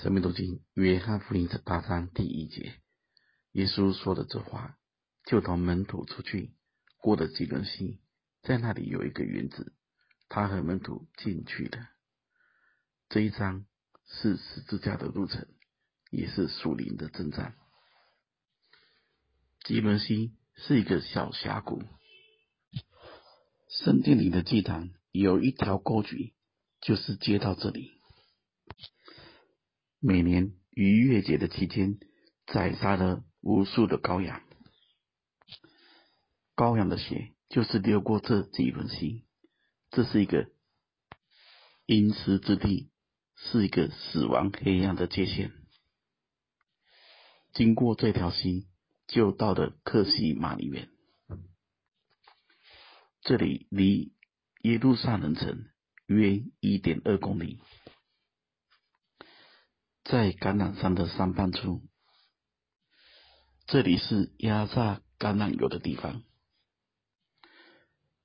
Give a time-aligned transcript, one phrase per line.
[0.00, 2.72] 生命读经，约翰福音十八章第一节，
[3.50, 4.78] 耶稣说的这话，
[5.24, 6.54] 就同门徒出去，
[6.98, 7.98] 过了基伦溪，
[8.42, 9.74] 在那里有一个园子，
[10.28, 11.88] 他和门徒进去了。
[13.08, 13.66] 这一章
[14.06, 15.48] 是十字架的路程，
[16.12, 17.56] 也是属灵的征战。
[19.64, 21.82] 基伦溪是一个小峡谷，
[23.68, 26.34] 圣殿里的祭坛有一条沟渠，
[26.80, 27.97] 就是接到这里。
[30.00, 31.98] 每年逾越节的期间，
[32.46, 34.42] 宰杀了无数的羔羊，
[36.54, 39.24] 羔羊的血就是流过这几轮溪，
[39.90, 40.50] 这是一个
[41.86, 42.92] 阴湿之地，
[43.34, 45.52] 是一个死亡黑暗的界限。
[47.52, 48.68] 经过这条溪，
[49.08, 50.88] 就到了克西马尼园，
[53.22, 54.12] 这里离
[54.62, 55.66] 耶路撒冷城
[56.06, 57.58] 约一点二公里。
[60.08, 61.82] 在橄榄山的山半处，
[63.66, 66.22] 这里是压榨橄榄油的地方。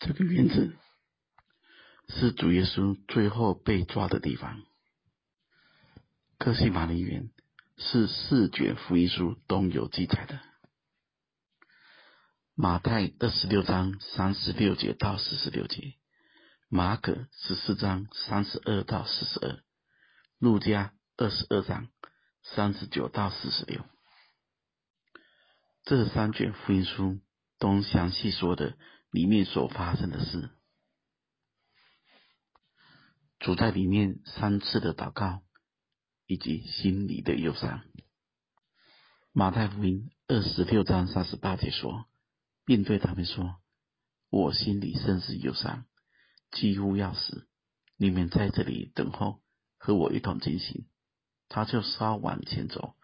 [0.00, 0.76] 这个园子
[2.08, 4.60] 是主耶稣最后被抓的地方。
[6.36, 7.30] 克西马尼园
[7.76, 10.40] 是四卷福音书都有记载的。
[12.56, 15.94] 马太二十六章三十六节到四十六节，
[16.68, 19.62] 马可十四章三十二到四十二，
[20.40, 20.92] 路加。
[21.20, 21.88] 二十二章
[22.44, 23.84] 三十九到四十六，
[25.82, 27.18] 这三卷福音书
[27.58, 28.78] 都详细说的
[29.10, 30.48] 里面所发生的事。
[33.40, 35.42] 主在里面三次的祷告，
[36.24, 37.82] 以及心里的忧伤。
[39.32, 42.08] 马太福音二十六章三十八节说，
[42.64, 43.56] 并对他们说
[44.30, 45.84] ：“我心里甚是忧伤，
[46.52, 47.48] 几乎要死。
[47.96, 49.42] 你们在这里等候，
[49.78, 50.86] 和我一同进行。”
[51.48, 52.94] 他就稍往前走，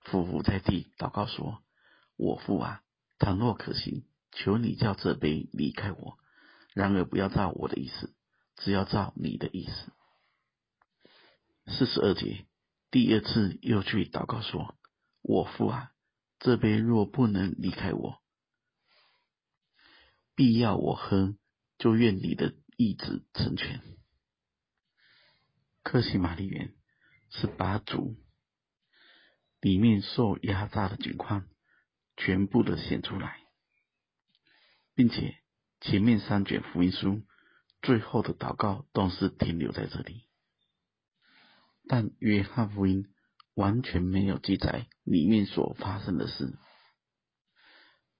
[0.00, 1.62] 伏伏在地，祷告说
[2.16, 2.82] ：“我父啊，
[3.18, 6.18] 倘若可行，求你叫这杯离开我；
[6.74, 8.12] 然而不要照我的意思，
[8.56, 9.92] 只要照你的意思。”
[11.66, 12.46] 四十二节，
[12.90, 14.74] 第二次又去祷告说
[15.22, 15.92] ：“我父啊，
[16.40, 18.20] 这杯若不能离开我，
[20.34, 21.36] 必要我喝，
[21.78, 23.80] 就愿你的意志成全。”
[25.84, 26.74] 客西马尼园。
[27.34, 28.16] 是把主
[29.60, 31.48] 里面受压榨的情况
[32.16, 33.40] 全部的显出来，
[34.94, 35.36] 并且
[35.80, 37.22] 前面三卷福音书
[37.82, 40.22] 最后的祷告都是停留在这里，
[41.88, 43.12] 但约翰福音
[43.54, 46.56] 完全没有记载里面所发生的事，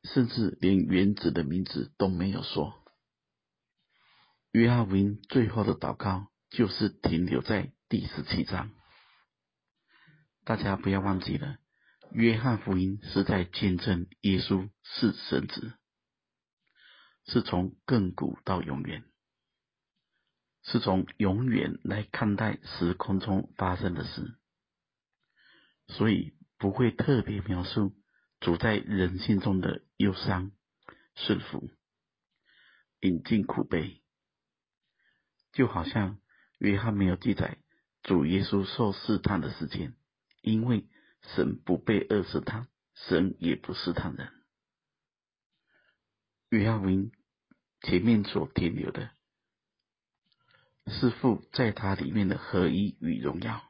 [0.02, 2.74] 甚至连原子的名字都没有说。
[4.50, 8.70] 约翰福音最后的祷告就是停留在第十七章。
[10.44, 11.58] 大家不要忘记了，
[12.12, 15.72] 约翰福音是在见证耶稣是神子，
[17.26, 19.04] 是从亘古到永远，
[20.62, 24.36] 是从永远来看待时空中发生的事，
[25.88, 27.94] 所以不会特别描述
[28.40, 30.52] 主在人性中的忧伤、
[31.14, 31.70] 顺服、
[33.00, 34.02] 饮尽苦悲，
[35.52, 36.18] 就好像
[36.58, 37.56] 约翰没有记载
[38.02, 39.96] 主耶稣受试探的时间。
[40.44, 40.86] 因为
[41.34, 44.30] 神不被恶试探，神也不试探人。
[46.50, 47.10] 约翰福音
[47.80, 49.10] 前面所停留的，
[50.86, 53.62] 是父在他里面的合一与荣耀。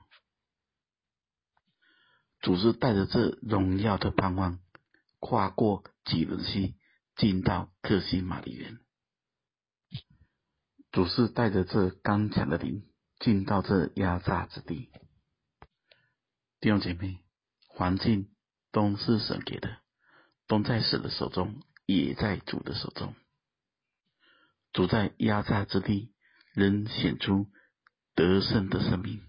[2.41, 4.59] 主是带着这荣耀的盼望，
[5.21, 6.77] 跨过几轮溪，
[7.17, 8.81] 进到克西马里园。
[10.91, 12.85] 主是带着这刚强的灵，
[13.21, 14.91] 进到这压榨之地。
[16.65, 17.19] 弟兄姐妹，
[17.67, 18.31] 环境
[18.73, 19.83] 都是神给的，
[20.47, 23.15] 都在神的手中，也在主的手中。
[24.73, 26.15] 主在压榨之地，
[26.55, 27.51] 仍显出
[28.15, 29.23] 得胜的生命，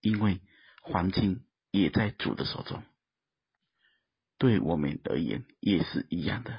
[0.00, 0.40] 因为
[0.82, 2.82] 环境也在主的手中。
[4.36, 6.58] 对我们而言也是一样的。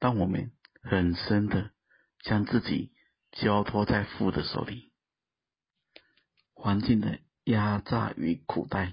[0.00, 0.50] 当我们
[0.82, 1.70] 很深的
[2.24, 2.92] 将自己
[3.30, 4.92] 交托在父的手里，
[6.54, 7.20] 环境的。
[7.50, 8.92] 压榨与苦待，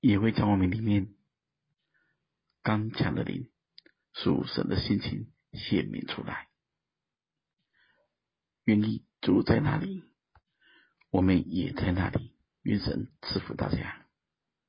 [0.00, 1.14] 也会将我们里面
[2.62, 3.50] 刚强的灵、
[4.14, 6.48] 属神的心情显明出来。
[8.64, 10.04] 愿意主在那里，
[11.10, 12.36] 我们也在那里。
[12.62, 14.01] 愿神赐福大家。